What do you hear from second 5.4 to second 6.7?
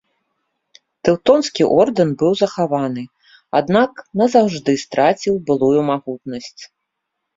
былую магутнасць.